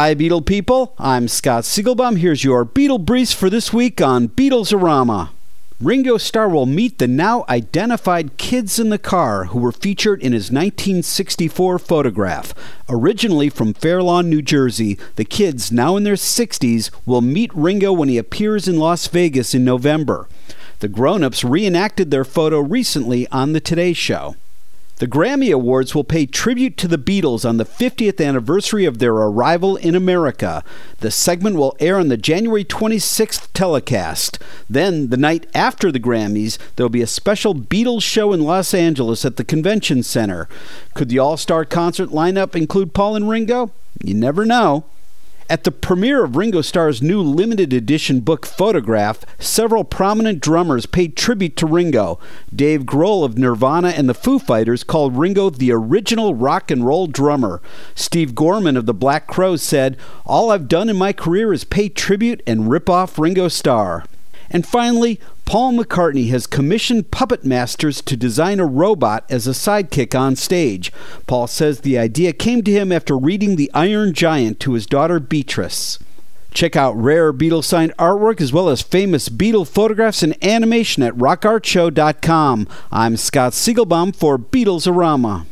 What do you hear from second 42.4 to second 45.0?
include Paul and Ringo? You never know.